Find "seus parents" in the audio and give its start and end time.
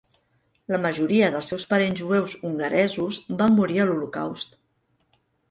1.53-2.01